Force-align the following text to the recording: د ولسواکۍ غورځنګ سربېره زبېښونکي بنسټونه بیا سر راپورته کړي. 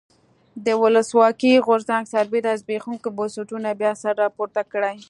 د 0.65 0.67
ولسواکۍ 0.81 1.53
غورځنګ 1.65 2.03
سربېره 2.13 2.51
زبېښونکي 2.61 3.09
بنسټونه 3.17 3.69
بیا 3.79 3.91
سر 4.01 4.13
راپورته 4.23 4.61
کړي. 4.71 4.95